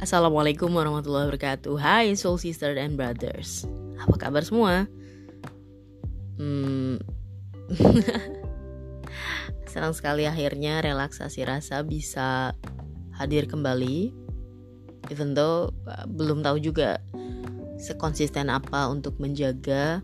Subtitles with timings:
[0.00, 1.76] Assalamualaikum warahmatullahi wabarakatuh.
[1.76, 3.68] Hai soul sister and brothers.
[4.00, 4.88] Apa kabar semua?
[6.40, 6.96] Hmm,
[9.68, 12.56] Senang sekali akhirnya relaksasi rasa bisa
[13.12, 14.08] hadir kembali.
[15.12, 17.04] Even though uh, belum tahu juga
[17.76, 20.00] sekonsisten apa untuk menjaga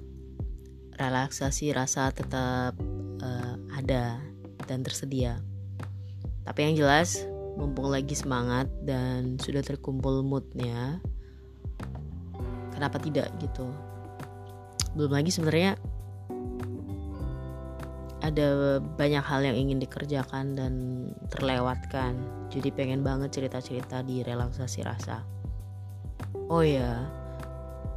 [1.00, 2.76] relaksasi rasa tetap
[3.24, 4.20] uh, ada
[4.68, 5.40] dan tersedia.
[6.44, 7.24] Tapi yang jelas
[7.56, 11.01] mumpung lagi semangat dan sudah terkumpul moodnya
[12.77, 13.73] kenapa tidak gitu?
[14.92, 15.80] Belum lagi sebenarnya
[18.20, 20.73] ada banyak hal yang ingin dikerjakan dan
[21.33, 22.20] terlewatkan.
[22.52, 25.25] Jadi pengen banget cerita-cerita di relaksasi rasa.
[26.52, 27.09] Oh ya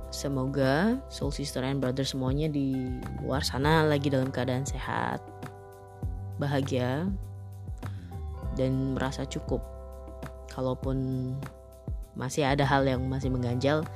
[0.10, 2.74] semoga soul sister and brother semuanya di
[3.22, 5.22] luar sana lagi dalam keadaan sehat
[6.42, 7.06] bahagia
[8.60, 9.64] dan merasa cukup.
[10.52, 11.32] Kalaupun
[12.20, 13.88] masih ada hal yang masih mengganjal,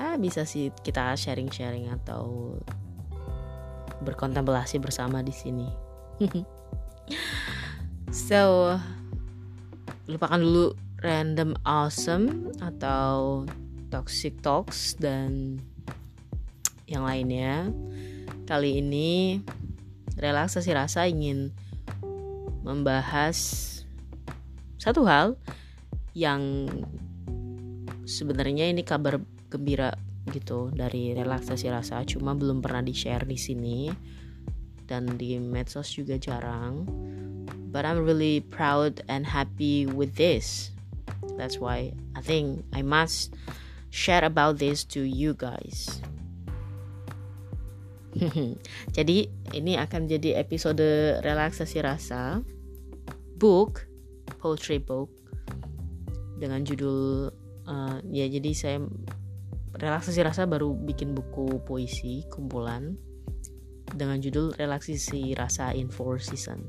[0.00, 2.56] ah bisa sih kita sharing-sharing atau
[4.00, 5.68] berkontemplasi bersama di sini.
[8.24, 8.72] so,
[10.08, 10.66] lupakan dulu
[11.04, 13.44] random awesome atau
[13.92, 15.60] toxic talks dan
[16.88, 17.68] yang lainnya.
[18.44, 19.40] Kali ini
[20.20, 21.52] relaksasi rasa ingin
[22.64, 23.73] membahas
[24.78, 25.38] satu hal
[26.14, 26.70] yang
[28.04, 29.18] sebenarnya ini kabar
[29.50, 29.96] gembira
[30.32, 33.92] gitu dari relaksasi rasa cuma belum pernah di share di sini
[34.88, 36.84] dan di medsos juga jarang.
[37.74, 40.70] But I'm really proud and happy with this.
[41.34, 43.34] That's why I think I must
[43.90, 45.98] share about this to you guys.
[48.96, 52.46] Jadi ini akan jadi episode relaksasi rasa.
[53.34, 53.82] Book
[54.44, 55.08] poetry book
[56.36, 57.32] dengan judul
[57.64, 58.78] uh, ya jadi saya
[59.72, 63.00] relaksasi rasa baru bikin buku puisi kumpulan
[63.96, 66.68] dengan judul relaksasi rasa in four season.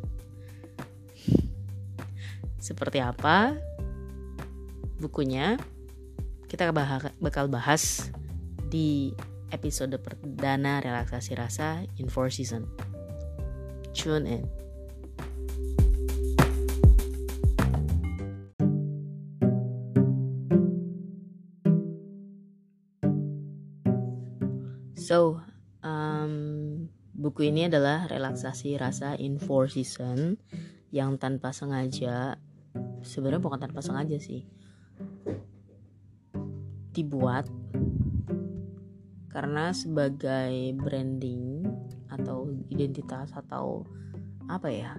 [2.63, 3.59] Seperti apa
[5.03, 5.59] bukunya?
[6.47, 6.71] Kita
[7.19, 8.07] bakal bahas
[8.71, 9.11] di
[9.51, 12.69] episode perdana relaksasi rasa in four season.
[13.91, 14.64] Tune in
[25.05, 25.37] So,
[25.85, 26.33] um,
[27.13, 30.41] buku ini adalah relaksasi rasa in four season
[30.89, 32.41] yang tanpa sengaja,
[33.05, 34.49] sebenarnya bukan tanpa sengaja sih,
[36.89, 37.45] dibuat
[39.29, 41.69] karena sebagai branding
[42.09, 43.85] atau identitas atau
[44.49, 44.95] apa ya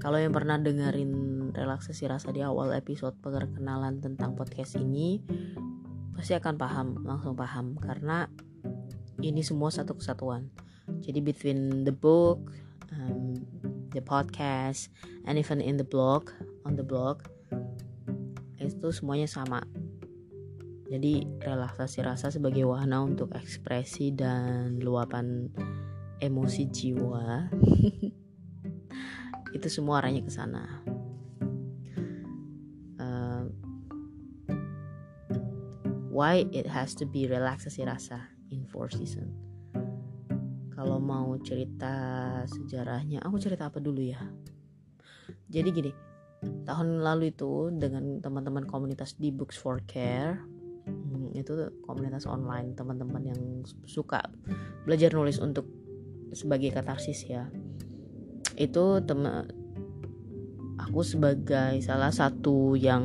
[0.00, 1.12] kalau yang pernah dengerin
[1.52, 5.20] relaksasi rasa di awal episode perkenalan tentang podcast ini
[6.14, 7.74] pasti akan paham langsung paham.
[7.82, 8.28] Karena
[9.22, 10.50] ini semua satu kesatuan.
[11.00, 12.50] Jadi between the book
[12.90, 13.38] um,
[13.94, 14.90] the podcast
[15.24, 16.34] and even in the blog
[16.66, 17.22] on the blog
[18.58, 19.62] itu semuanya sama.
[20.92, 25.48] Jadi relaksasi rasa sebagai wahana untuk ekspresi dan luapan
[26.20, 27.48] emosi jiwa
[29.56, 30.62] itu semua arahnya ke sana.
[33.00, 33.48] Uh,
[36.12, 38.28] why it has to be relaksasi rasa
[38.72, 39.28] four season.
[40.72, 41.94] Kalau mau cerita
[42.48, 44.18] sejarahnya aku cerita apa dulu ya?
[45.52, 45.92] Jadi gini
[46.42, 50.42] tahun lalu itu dengan teman-teman komunitas di Books for Care
[50.90, 53.40] hmm, itu komunitas online teman-teman yang
[53.86, 54.26] suka
[54.82, 55.68] belajar nulis untuk
[56.34, 57.46] sebagai katarsis ya.
[58.58, 59.46] Itu teman
[60.80, 63.04] aku sebagai salah satu yang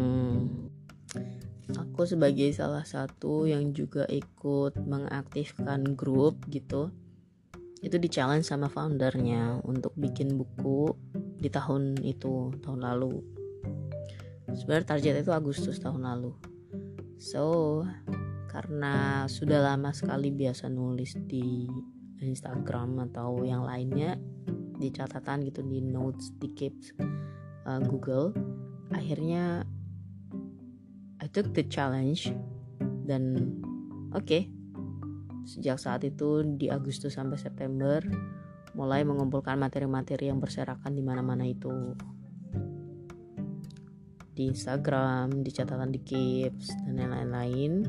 [1.98, 6.94] aku sebagai salah satu yang juga ikut mengaktifkan grup gitu
[7.82, 10.94] itu di challenge sama foundernya untuk bikin buku
[11.42, 13.26] di tahun itu tahun lalu.
[14.54, 16.38] Sebenarnya target itu Agustus tahun lalu.
[17.18, 17.82] So
[18.46, 21.66] karena sudah lama sekali biasa nulis di
[22.22, 24.22] Instagram atau yang lainnya
[24.78, 26.78] di catatan gitu di notes di keep
[27.66, 28.38] uh, Google
[28.94, 29.66] akhirnya
[31.38, 32.34] took the challenge
[33.06, 33.54] dan
[34.10, 34.50] oke okay,
[35.46, 38.02] sejak saat itu di Agustus sampai September
[38.74, 41.94] mulai mengumpulkan materi-materi yang berserakan di mana-mana itu
[44.34, 47.86] di Instagram, di catatan di Keeps dan lain-lain.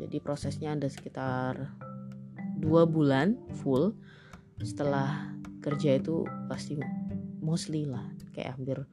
[0.00, 1.68] Jadi prosesnya ada sekitar
[2.60, 3.92] dua bulan full.
[4.60, 5.32] Setelah
[5.64, 6.76] kerja itu pasti
[7.40, 8.04] mostly lah
[8.36, 8.84] kayak hampir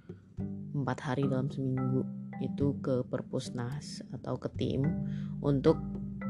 [0.76, 4.86] empat hari dalam seminggu itu ke perpusnas atau ke tim
[5.42, 5.78] untuk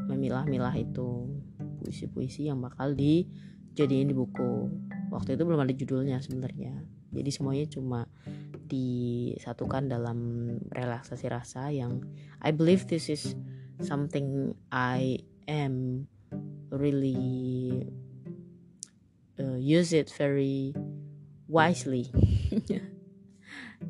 [0.08, 1.28] memilah-milah itu
[1.84, 4.72] puisi-puisi yang bakal dijadiin di buku.
[5.12, 6.84] Waktu itu belum ada judulnya sebenarnya.
[7.12, 8.08] Jadi semuanya cuma
[8.68, 10.20] disatukan dalam
[10.76, 12.04] relaksasi rasa yang
[12.44, 13.36] I believe this is
[13.80, 16.08] something I am
[16.68, 17.88] really
[19.40, 20.76] uh, use it very
[21.48, 22.12] wisely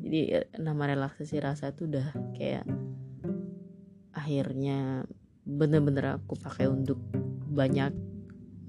[0.08, 2.64] jadi nama relaksasi rasa itu udah kayak
[4.16, 5.04] akhirnya
[5.44, 6.96] bener-bener aku pakai untuk
[7.52, 7.92] banyak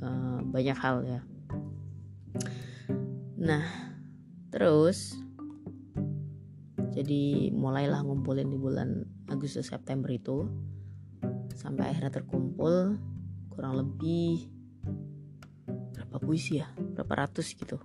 [0.04, 1.24] uh, banyak hal ya.
[3.40, 3.64] Nah
[4.52, 5.16] terus
[6.92, 10.44] jadi mulailah ngumpulin di bulan Agustus September itu
[11.56, 13.00] sampai akhirnya terkumpul
[13.48, 14.44] kurang lebih
[15.96, 16.68] berapa puisi ya?
[16.76, 17.80] Berapa ratus gitu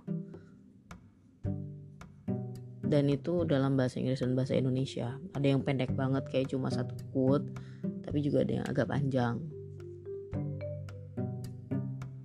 [2.85, 5.17] dan itu dalam bahasa Inggris dan bahasa Indonesia.
[5.33, 7.49] Ada yang pendek banget kayak cuma satu quote
[8.05, 9.41] tapi juga ada yang agak panjang.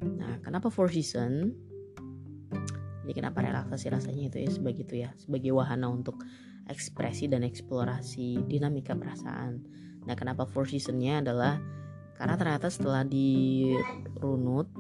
[0.05, 1.57] Nah kenapa four season
[3.11, 6.23] jadi kenapa relaksasi rasanya itu ya sebagitu ya sebagai wahana untuk
[6.71, 9.67] ekspresi dan eksplorasi dinamika perasaan.
[10.07, 11.59] Nah kenapa four seasonnya adalah
[12.15, 14.71] karena ternyata setelah dirunut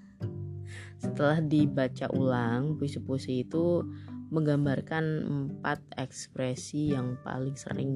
[1.04, 3.84] setelah dibaca ulang puisi-puisi itu
[4.34, 7.94] menggambarkan empat ekspresi yang paling sering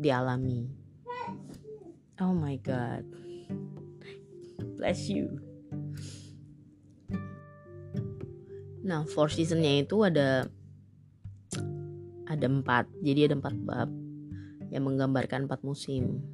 [0.00, 0.64] dialami.
[2.24, 3.04] Oh my god.
[4.80, 5.38] Bless you.
[8.88, 10.48] Nah, four seasonnya itu ada
[12.24, 13.90] ada empat, jadi ada empat bab
[14.72, 16.24] yang menggambarkan empat musim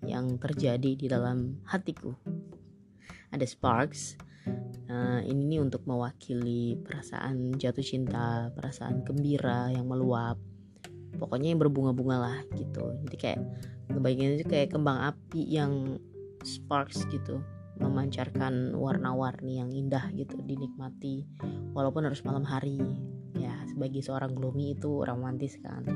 [0.00, 2.16] yang terjadi di dalam hatiku.
[3.28, 4.16] Ada Sparks,
[4.88, 10.40] uh, ini nih untuk mewakili perasaan jatuh cinta, perasaan gembira yang meluap.
[11.16, 12.92] Pokoknya yang berbunga-bunga lah gitu.
[13.06, 13.40] Jadi kayak
[13.88, 15.96] ngebayangin itu kayak kembang api yang
[16.44, 17.40] sparks gitu.
[17.78, 21.24] Memancarkan warna-warni yang indah gitu dinikmati.
[21.72, 22.80] Walaupun harus malam hari.
[23.38, 25.86] Ya sebagai seorang gloomy itu romantis kan.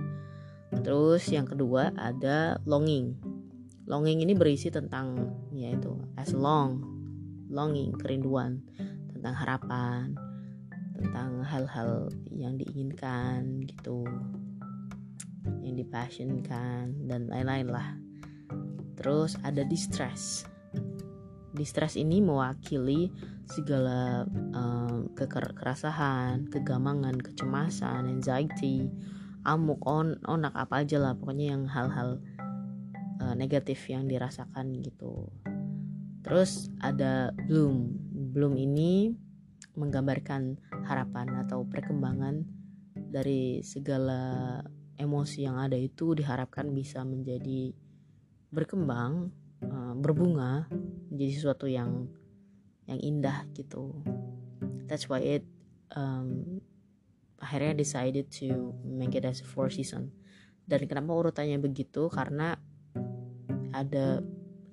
[0.72, 3.18] Terus yang kedua ada longing.
[3.84, 6.91] Longing ini berisi tentang yaitu as long
[7.52, 8.64] longing kerinduan
[9.12, 10.16] tentang harapan
[10.96, 14.08] tentang hal-hal yang diinginkan gitu
[15.60, 17.88] yang dipassionkan dan lain-lain lah
[18.96, 20.48] terus ada distress
[21.52, 23.12] Distress ini mewakili
[23.44, 24.24] segala
[24.56, 28.88] uh, kekerasahan, kegamangan, kecemasan, anxiety,
[29.44, 32.24] amuk, on, onak apa aja lah pokoknya yang hal-hal
[33.20, 35.28] uh, negatif yang dirasakan gitu.
[36.22, 37.90] Terus ada bloom.
[38.32, 39.12] Bloom ini
[39.74, 42.46] menggambarkan harapan atau perkembangan
[42.94, 44.60] dari segala
[44.96, 47.72] emosi yang ada itu diharapkan bisa menjadi
[48.52, 49.32] berkembang
[49.64, 50.68] uh, berbunga
[51.08, 52.06] menjadi sesuatu yang
[52.86, 54.04] yang indah gitu.
[54.86, 55.44] That's why it
[55.96, 56.60] um,
[57.40, 60.12] akhirnya decided to make it as a four season.
[60.62, 62.06] Dan kenapa urutannya begitu?
[62.12, 62.54] Karena
[63.72, 64.20] ada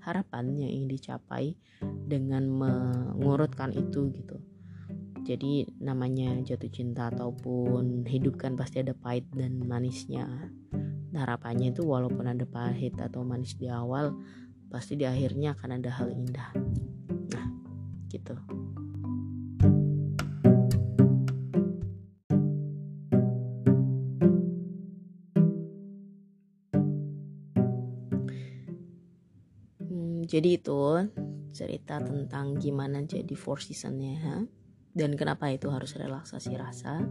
[0.10, 1.54] harapan yang ingin dicapai
[1.84, 4.38] dengan mengurutkan itu gitu.
[5.24, 10.26] Jadi namanya jatuh cinta ataupun hidup kan pasti ada pahit dan manisnya.
[11.14, 14.18] Harapannya itu walaupun ada pahit atau manis di awal
[14.70, 16.50] pasti di akhirnya akan ada hal indah.
[17.30, 17.46] Nah
[18.10, 18.59] gitu
[30.26, 31.08] jadi itu
[31.54, 34.38] cerita tentang gimana jadi four seasonnya ha?
[34.94, 37.04] dan kenapa itu harus relaksasi rasa.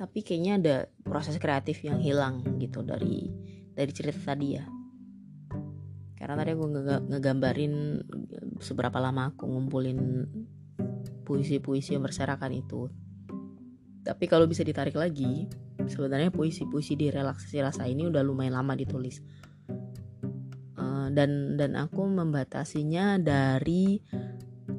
[0.00, 3.28] Tapi kayaknya ada proses kreatif yang hilang gitu dari
[3.76, 4.64] dari cerita tadi ya.
[6.16, 6.64] Karena tadi aku
[7.12, 7.74] ngegambarin
[8.60, 10.00] seberapa lama aku ngumpulin
[11.24, 12.88] puisi-puisi yang berserakan itu.
[14.00, 15.48] Tapi kalau bisa ditarik lagi
[15.84, 19.20] sebenarnya puisi-puisi di relaksasi rasa ini udah lumayan lama ditulis
[21.12, 24.00] dan dan aku membatasinya dari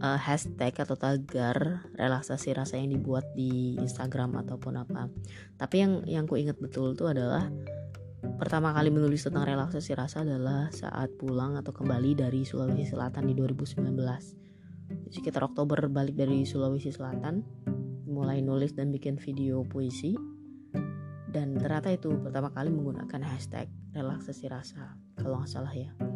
[0.02, 5.08] uh, hashtag atau tagar relaksasi rasa yang dibuat di Instagram ataupun apa.
[5.60, 7.48] Tapi yang yang ku ingat betul tuh adalah
[8.38, 13.34] pertama kali menulis tentang relaksasi rasa adalah saat pulang atau kembali dari Sulawesi Selatan di
[13.34, 14.42] 2019
[15.12, 17.44] sekitar Oktober balik dari Sulawesi Selatan
[18.08, 20.16] mulai nulis dan bikin video puisi.
[21.32, 26.11] Dan ternyata itu pertama kali menggunakan hashtag relaksasi rasa kalau nggak salah ya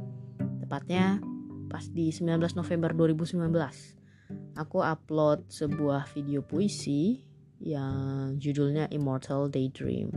[0.75, 1.23] tepatnya
[1.71, 3.47] pas di 19 November 2019
[4.59, 7.23] aku upload sebuah video puisi
[7.63, 10.11] yang judulnya Immortal Daydream.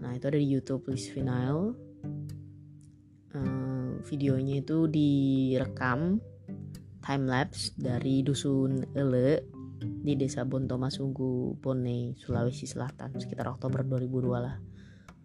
[0.00, 1.76] Nah itu ada di YouTube Liz Vinyl.
[3.36, 6.24] Uh, videonya itu direkam
[7.04, 9.44] time lapse dari dusun Ele
[9.76, 14.56] di desa Bontomasunggu Bone Sulawesi Selatan sekitar Oktober 2002 lah.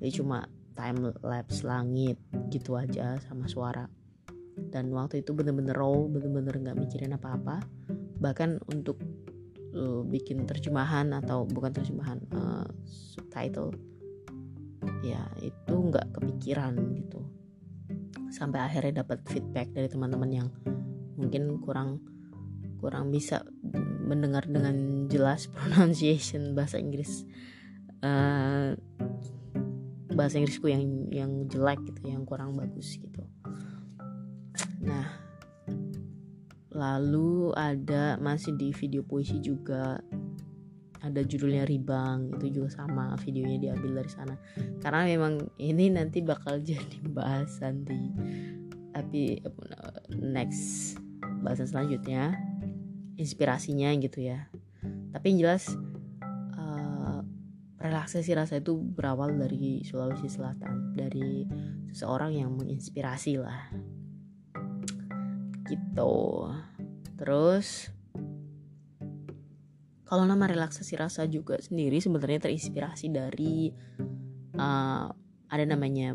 [0.03, 0.43] Jadi cuma
[0.75, 2.19] time lapse langit
[2.51, 3.87] gitu aja sama suara
[4.55, 7.63] dan waktu itu bener-bener raw bener-bener nggak mikirin apa-apa.
[8.19, 8.99] Bahkan untuk
[9.75, 13.75] uh, bikin terjemahan atau bukan terjemahan uh, subtitle
[15.03, 17.19] ya itu nggak kepikiran gitu.
[18.31, 20.47] Sampai akhirnya dapat feedback dari teman-teman yang
[21.15, 22.03] mungkin kurang
[22.79, 23.41] kurang bisa
[24.05, 27.25] mendengar dengan jelas pronunciation bahasa Inggris
[28.03, 28.75] uh,
[30.15, 33.25] bahasa Inggrisku yang yang jelek gitu yang kurang bagus gitu
[34.85, 35.25] nah
[36.75, 39.97] lalu ada masih di video puisi juga.
[41.05, 44.35] Ada judulnya Ribang itu juga sama videonya diambil dari sana.
[44.81, 48.11] Karena memang ini nanti bakal jadi bahasan di
[48.91, 49.39] tapi
[50.11, 50.99] next
[51.41, 52.35] bahasan selanjutnya.
[53.15, 54.51] Inspirasinya gitu ya.
[55.15, 55.71] Tapi yang jelas
[56.59, 57.23] uh,
[57.79, 61.47] relaksasi rasa itu berawal dari Sulawesi Selatan dari
[61.95, 63.71] seseorang yang menginspirasi lah
[65.65, 66.47] gitu.
[67.17, 67.89] Terus
[70.05, 73.73] kalau nama relaksasi rasa juga sendiri sebenarnya terinspirasi dari
[74.55, 75.09] uh,
[75.49, 76.13] ada namanya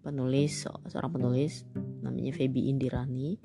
[0.00, 1.68] penulis seorang penulis
[2.00, 3.36] namanya Feby Indirani.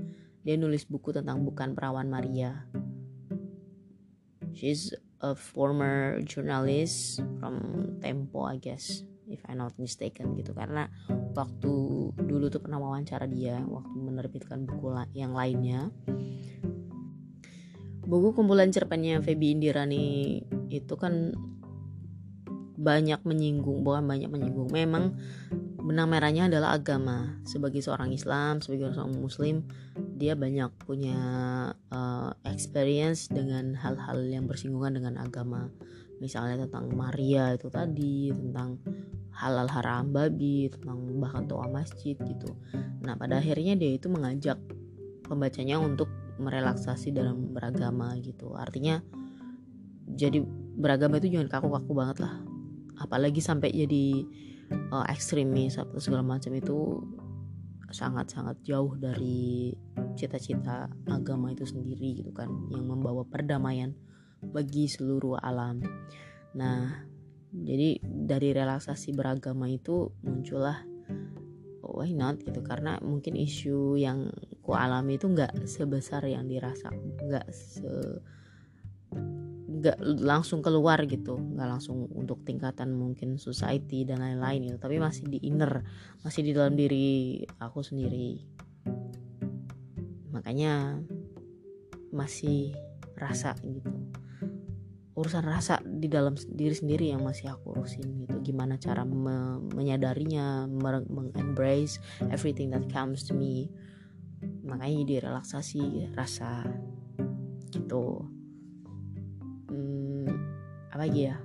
[0.41, 2.65] Dia nulis buku tentang bukan perawan Maria.
[4.55, 7.55] She's a former journalist from
[8.01, 9.05] Tempo I guess
[9.51, 10.55] I'm not mistaken gitu.
[10.55, 10.87] Karena
[11.35, 11.73] waktu
[12.15, 15.91] dulu tuh pernah wawancara dia waktu menerbitkan buku yang lainnya.
[18.01, 20.39] Buku kumpulan cerpennya Feby Indirani
[20.71, 21.35] itu kan
[22.81, 25.13] banyak menyinggung bukan banyak menyinggung memang
[25.81, 27.41] benang merahnya adalah agama.
[27.45, 29.67] Sebagai seorang Islam sebagai seorang Muslim
[30.17, 31.19] dia banyak punya
[31.93, 35.69] uh, experience dengan hal-hal yang bersinggungan dengan agama.
[36.21, 38.77] Misalnya tentang Maria itu tadi tentang
[39.31, 42.55] halal haram babi tentang bahkan doa masjid gitu.
[43.01, 44.59] Nah pada akhirnya dia itu mengajak
[45.25, 46.11] pembacanya untuk
[46.41, 48.53] merelaksasi dalam beragama gitu.
[48.57, 48.99] Artinya
[50.11, 50.43] jadi
[50.75, 52.43] beragama itu jangan kaku-kaku banget lah.
[52.99, 54.25] Apalagi sampai jadi
[54.91, 57.01] uh, ekstremis atau segala macam itu
[57.91, 59.75] sangat-sangat jauh dari
[60.15, 63.91] cita-cita agama itu sendiri gitu kan yang membawa perdamaian
[64.41, 65.83] bagi seluruh alam.
[66.55, 67.10] Nah,
[67.51, 70.87] jadi dari relaksasi beragama itu muncullah
[71.83, 72.63] why not gitu.
[72.63, 74.31] Karena mungkin isu yang
[74.63, 77.91] ku alami itu nggak sebesar yang dirasa nggak se
[79.71, 81.35] nggak langsung keluar gitu.
[81.35, 84.79] Nggak langsung untuk tingkatan mungkin society dan lain-lain gitu.
[84.79, 85.83] Tapi masih di inner
[86.23, 88.39] masih di dalam diri aku sendiri.
[90.31, 91.03] Makanya
[92.15, 92.71] masih
[93.19, 93.91] rasa gitu
[95.11, 98.39] urusan rasa di dalam diri sendiri yang masih aku urusin gitu.
[98.39, 100.65] Gimana cara me menyadarinya
[101.11, 101.99] mengembrace
[102.31, 103.67] everything that comes to me.
[104.63, 106.63] Makanya di relaksasi rasa
[107.75, 108.23] gitu.
[110.91, 111.37] Apa lagi ya?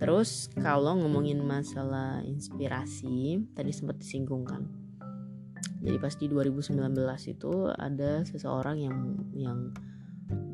[0.00, 4.79] Terus kalau ngomongin masalah inspirasi tadi sempat disinggung kan
[5.80, 6.76] jadi pas di 2019
[7.32, 8.98] itu ada seseorang yang
[9.32, 9.60] yang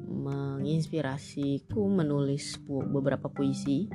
[0.07, 3.91] menginspirasiku menulis pu beberapa puisi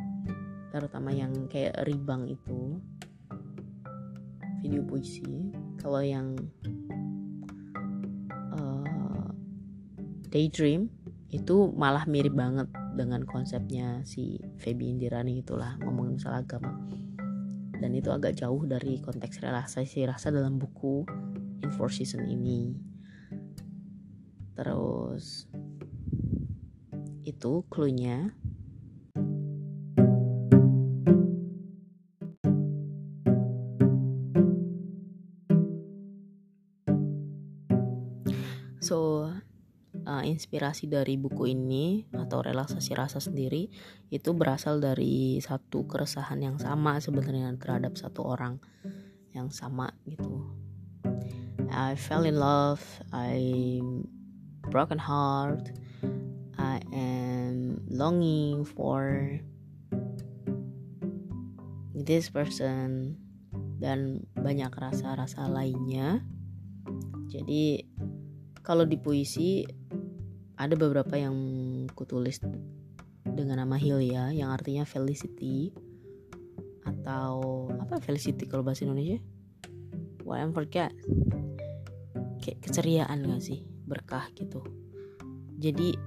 [0.72, 2.80] terutama yang kayak ribang itu.
[4.64, 5.52] Video puisi.
[5.82, 6.38] Kalau yang
[10.32, 10.88] Daydream
[11.28, 16.72] itu malah mirip banget dengan konsepnya si Feby Indirani itulah ngomongin masalah agama
[17.82, 21.02] dan itu agak jauh dari konteks relaksasi rasa dalam buku
[21.66, 22.78] In Four Season ini.
[24.54, 25.50] Terus
[27.26, 28.30] itu clue-nya
[40.22, 43.74] uh, inspirasi dari buku ini atau relaksasi rasa sendiri
[44.14, 48.62] itu berasal dari satu keresahan yang sama sebenarnya terhadap satu orang
[49.34, 50.46] yang sama gitu.
[51.72, 53.80] I fell in love, I
[54.70, 55.72] broken heart,
[56.60, 59.26] I am longing for
[61.96, 63.16] this person
[63.80, 66.22] dan banyak rasa-rasa lainnya.
[67.32, 67.88] Jadi
[68.62, 69.64] kalau di puisi
[70.62, 71.34] ada beberapa yang
[71.98, 72.38] kutulis
[73.26, 75.74] dengan nama Hilya yang artinya felicity
[76.86, 77.98] atau apa?
[77.98, 79.18] Felicity kalau bahasa Indonesia?
[80.22, 80.94] Why I'm forget
[82.46, 83.66] kayak keceriaan gak sih?
[83.90, 84.62] Berkah gitu.
[85.58, 85.98] Jadi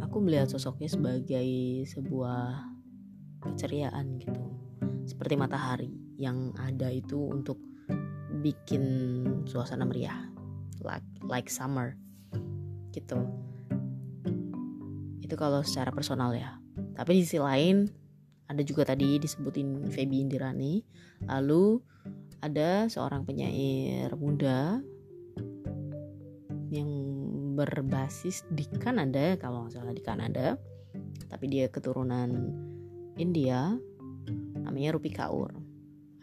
[0.00, 1.44] aku melihat sosoknya sebagai
[1.84, 2.64] sebuah
[3.44, 4.44] keceriaan gitu.
[5.04, 7.60] Seperti matahari yang ada itu untuk
[8.40, 8.84] bikin
[9.44, 10.32] suasana meriah
[10.80, 11.96] like like summer
[12.92, 13.24] gitu
[15.24, 16.60] itu kalau secara personal ya.
[16.92, 17.88] Tapi di sisi lain
[18.44, 20.84] ada juga tadi disebutin Feby Indirani.
[21.24, 21.80] Lalu
[22.44, 24.84] ada seorang penyair muda
[26.68, 26.90] yang
[27.56, 30.60] berbasis di Kanada kalau nggak salah di Kanada.
[31.32, 32.52] Tapi dia keturunan
[33.16, 33.72] India
[34.60, 35.56] namanya Rupi Kaur.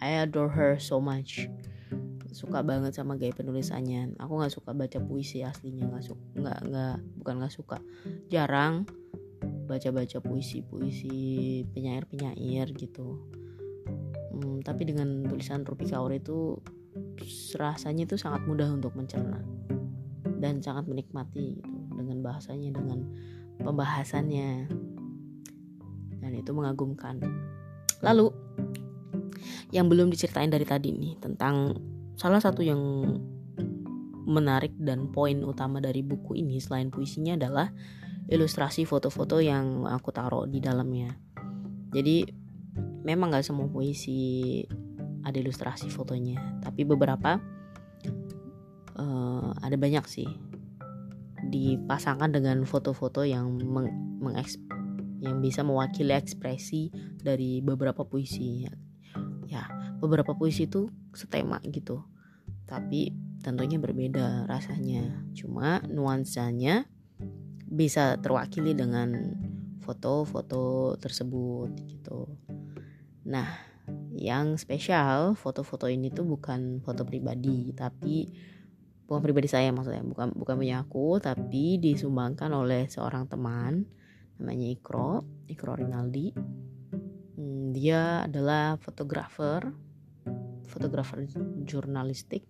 [0.01, 1.49] I adore her so much
[2.31, 4.15] suka banget sama gaya penulisannya.
[4.19, 7.77] Aku nggak suka baca puisi aslinya nggak suka nggak nggak bukan nggak suka.
[8.31, 8.87] Jarang
[9.67, 13.19] baca baca puisi puisi penyair penyair gitu.
[14.31, 16.59] Hmm, tapi dengan tulisan Rupi Kaur itu
[17.55, 19.39] rasanya itu sangat mudah untuk mencerna
[20.41, 22.99] dan sangat menikmati gitu dengan bahasanya dengan
[23.61, 24.71] pembahasannya.
[26.21, 27.21] Dan itu mengagumkan.
[28.01, 28.33] Lalu
[29.71, 31.77] yang belum diceritain dari tadi nih tentang
[32.21, 32.77] salah satu yang
[34.29, 37.73] menarik dan poin utama dari buku ini selain puisinya adalah
[38.29, 41.17] ilustrasi foto-foto yang aku taruh di dalamnya.
[41.89, 42.29] Jadi
[43.01, 44.61] memang gak semua puisi
[45.25, 47.41] ada ilustrasi fotonya, tapi beberapa
[49.01, 50.29] uh, ada banyak sih
[51.49, 53.89] dipasangkan dengan foto-foto yang meng,
[55.25, 58.69] yang bisa mewakili ekspresi dari beberapa puisi.
[59.49, 59.65] Ya,
[59.97, 60.87] beberapa puisi itu
[61.17, 62.10] setema gitu
[62.71, 63.11] tapi
[63.43, 65.27] tentunya berbeda rasanya.
[65.35, 66.87] Cuma nuansanya
[67.67, 69.35] bisa terwakili dengan
[69.83, 72.31] foto-foto tersebut gitu.
[73.27, 73.49] Nah
[74.15, 78.29] yang spesial foto-foto ini tuh bukan foto pribadi tapi
[79.09, 83.83] bukan pribadi saya maksudnya bukan bukan punya aku tapi disumbangkan oleh seorang teman
[84.39, 86.31] namanya Ikro Ikro Rinaldi.
[87.35, 89.65] Hmm, dia adalah fotografer
[90.71, 91.27] fotografer
[91.67, 92.47] jurnalistik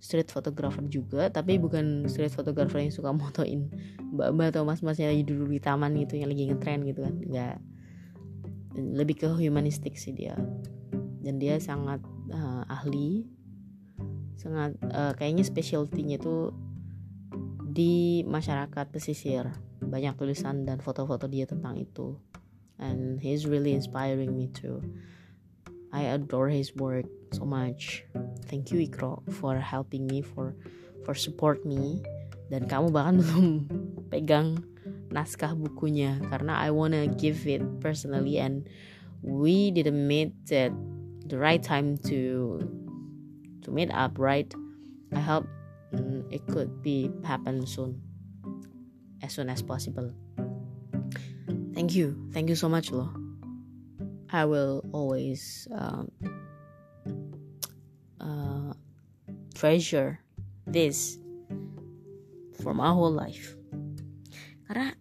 [0.00, 3.68] street photographer juga tapi bukan street photographer yang suka motoin
[4.16, 7.14] mbak-mbak atau mas-masnya lagi duduk di taman gitu yang lagi ngetren gitu kan.
[7.20, 7.56] Enggak
[8.74, 10.34] lebih ke humanistik sih dia.
[11.20, 12.00] Dan dia sangat
[12.32, 13.28] uh, ahli.
[14.40, 16.54] Sangat uh, kayaknya specialty-nya itu
[17.70, 19.46] di masyarakat pesisir.
[19.84, 22.16] Banyak tulisan dan foto-foto dia tentang itu.
[22.80, 24.80] And he's really inspiring me too
[25.92, 28.04] I adore his work so much.
[28.46, 30.54] Thank you Ikro for helping me for
[31.02, 32.02] for support me.
[32.50, 33.46] Dan kamu bahkan belum
[34.10, 34.62] pegang
[35.10, 38.66] naskah bukunya karena I wanna give it personally and
[39.22, 40.74] we didn't meet at
[41.26, 42.58] the right time to
[43.62, 44.50] to meet up right?
[45.10, 45.46] I hope
[45.90, 47.98] mm, it could be happen soon
[49.22, 50.14] as soon as possible.
[51.74, 52.14] Thank you.
[52.30, 53.19] Thank you so much loh
[54.30, 56.06] I will always um,
[58.22, 58.72] uh,
[59.54, 60.22] treasure
[60.70, 61.18] this
[62.62, 63.58] for my whole life.
[64.70, 64.94] Karena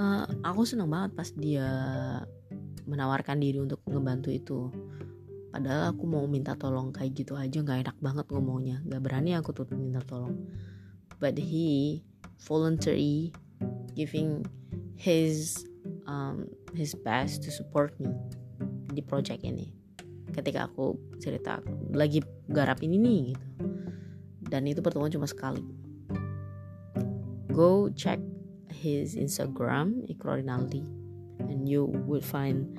[0.00, 1.68] uh, aku senang banget pas dia
[2.88, 4.72] menawarkan diri untuk ngebantu itu.
[5.52, 9.52] Padahal aku mau minta tolong kayak gitu aja nggak enak banget ngomongnya, nggak berani aku
[9.52, 10.40] tuh minta tolong.
[11.20, 12.00] But he
[12.48, 13.30] voluntary
[13.92, 14.48] giving
[14.96, 15.62] his
[16.08, 18.10] um, his best to support me
[18.94, 19.68] di project ini.
[20.30, 21.58] Ketika aku cerita
[21.92, 23.46] lagi garap ini nih gitu.
[24.48, 25.62] Dan itu pertemuan cuma sekali.
[27.50, 28.22] Go check
[28.70, 30.82] his Instagram Ikro Rinaldi
[31.38, 32.70] and you will find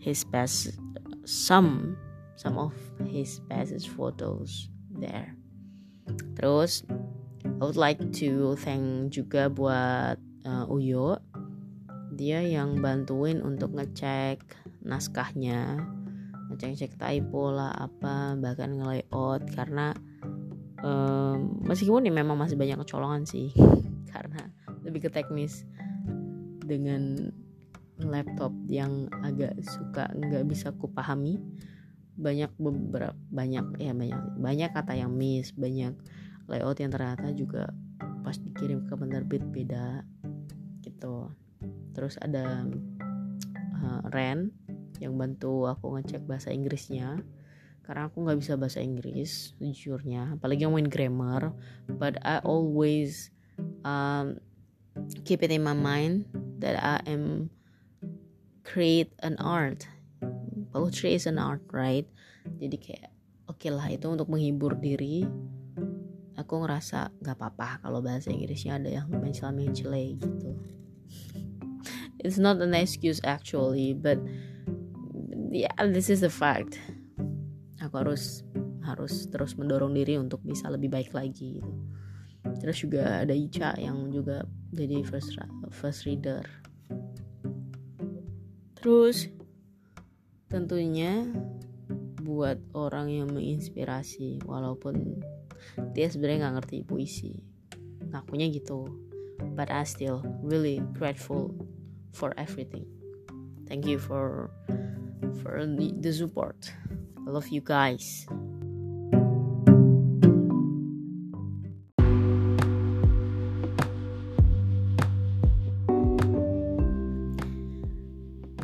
[0.00, 0.76] his best
[1.24, 1.96] some
[2.36, 2.72] some of
[3.08, 5.36] his best photos there.
[6.36, 6.84] Terus
[7.44, 11.20] I would like to thank juga buat uh, Uyo.
[12.16, 14.40] Dia yang bantuin untuk ngecek
[14.86, 15.82] naskahnya
[16.50, 19.90] ngecek-cek typo lah apa bahkan nge-layout karena
[20.86, 23.50] um, meskipun ya memang masih banyak kecolongan sih
[24.14, 24.54] karena
[24.86, 25.66] lebih ke teknis
[26.62, 27.34] dengan
[27.98, 31.42] laptop yang agak suka nggak bisa kupahami
[32.16, 35.92] banyak beberapa banyak ya banyak banyak kata yang miss banyak
[36.46, 37.74] layout yang ternyata juga
[38.22, 40.02] pas dikirim ke penerbit beda
[40.82, 41.30] gitu.
[41.94, 42.66] Terus ada
[43.82, 44.50] uh, Ren
[45.00, 47.20] yang bantu aku ngecek bahasa Inggrisnya.
[47.86, 51.54] Karena aku nggak bisa bahasa Inggris jujurnya apalagi ngomongin grammar.
[51.86, 53.30] But I always
[53.86, 54.42] um,
[55.22, 56.26] keep it in my mind
[56.58, 57.54] that I am
[58.66, 59.86] create an art.
[60.74, 62.10] Poetry is an art right?
[62.58, 63.14] Jadi kayak
[63.46, 65.22] oke okay lah itu untuk menghibur diri.
[66.36, 70.52] Aku ngerasa gak apa-apa kalau bahasa Inggrisnya ada yang mencela-mencela gitu.
[72.20, 74.20] It's not an excuse actually but
[75.50, 76.78] yeah this is a fact.
[77.82, 78.42] Aku harus
[78.86, 81.72] harus terus mendorong diri untuk bisa lebih baik lagi gitu.
[82.62, 85.34] terus juga ada Ica yang juga jadi first
[85.74, 86.46] first reader.
[88.78, 89.26] Terus
[90.46, 91.26] tentunya
[92.22, 95.18] buat orang yang menginspirasi walaupun
[95.90, 97.34] dia sebenarnya nggak ngerti puisi
[98.14, 98.86] ngakunya gitu.
[99.58, 101.52] But I still really grateful
[102.14, 102.86] for everything.
[103.66, 104.54] Thank you for
[105.42, 106.72] for the, support.
[107.26, 108.26] I love you guys.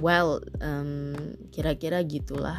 [0.02, 2.58] Well um, kira-kira gitulah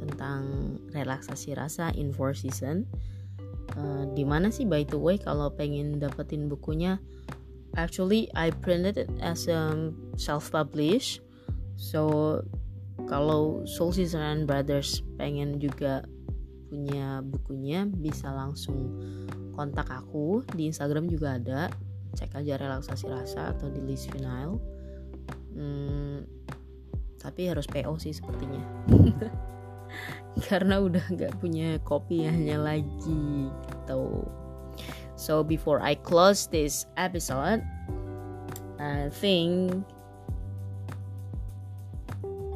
[0.00, 2.88] tentang relaksasi rasa in four season.
[3.76, 6.96] Uh, di mana sih by the way kalau pengen dapetin bukunya?
[7.76, 11.20] Actually I printed it as a self publish
[11.76, 12.40] so
[13.06, 16.02] kalau Soul Season and Brothers pengen juga
[16.66, 18.98] punya bukunya bisa langsung
[19.54, 20.42] kontak aku.
[20.52, 21.70] Di Instagram juga ada.
[22.16, 24.58] Cek aja relaksasi rasa atau di list vinyl.
[25.56, 26.26] Hmm,
[27.22, 28.60] tapi harus PO sih sepertinya.
[30.50, 34.26] Karena udah nggak punya kopiannya lagi gitu.
[35.16, 37.64] So before I close this episode
[38.76, 39.88] I think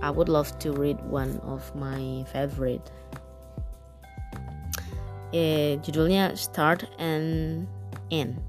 [0.03, 2.91] I would love to read one of my favorite.
[5.33, 7.69] Eh, judulnya Start and
[8.11, 8.43] End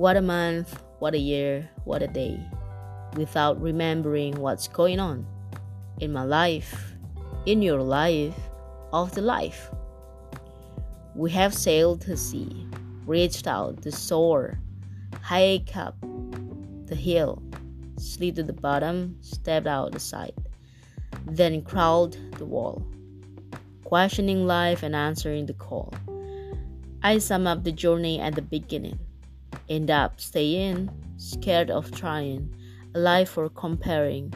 [0.00, 2.40] What a month, what a year, what a day,
[3.16, 5.26] without remembering what's going on
[6.00, 6.94] in my life,
[7.44, 8.34] in your life,
[8.92, 9.70] of the life.
[11.14, 12.66] We have sailed the sea,
[13.04, 14.58] reached out the shore,
[15.20, 15.96] hiked up
[16.86, 17.42] the hill,
[18.00, 20.34] slid to the bottom, stepped out the side,
[21.26, 22.86] then crawled the wall,
[23.84, 25.92] questioning life and answering the call.
[27.02, 28.98] I sum up the journey at the beginning
[29.70, 32.52] end up staying, scared of trying,
[32.94, 34.34] alive for comparing,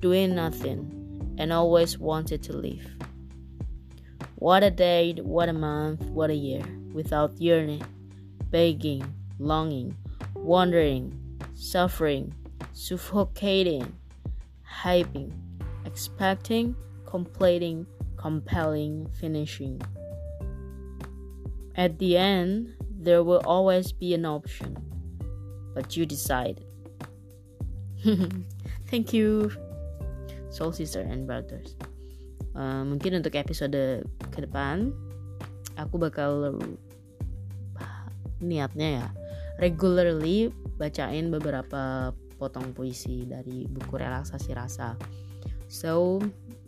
[0.00, 2.88] doing nothing, and always wanted to leave.
[4.36, 7.82] What a day, what a month, what a year, without yearning,
[8.50, 9.04] begging,
[9.40, 9.96] longing,
[10.34, 11.12] wondering,
[11.54, 12.32] suffering,
[12.72, 13.92] suffocating,
[14.64, 15.32] hyping,
[15.84, 16.74] expecting,
[17.06, 19.80] completing, compelling, finishing.
[21.76, 24.76] At the end, there will always be an option,
[25.74, 26.64] but you decide.
[28.90, 29.50] Thank you,
[30.50, 31.78] soul sister and brothers.
[32.58, 34.02] Uh, mungkin untuk episode
[34.34, 34.90] ke depan,
[35.78, 36.58] aku bakal
[38.38, 39.06] niatnya ya
[39.58, 44.94] regularly bacain beberapa potong puisi dari buku relaksasi rasa.
[45.68, 46.22] So,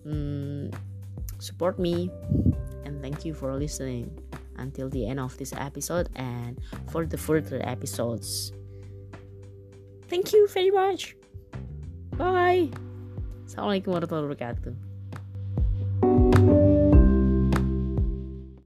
[0.05, 0.69] um,
[1.41, 2.13] support me
[2.85, 4.13] and thank you for listening
[4.61, 6.61] until the end of this episode and
[6.93, 8.53] for the further episodes.
[10.11, 11.17] Thank you very much.
[12.19, 12.69] Bye.
[13.49, 14.90] Assalamualaikum warahmatullahi wabarakatuh.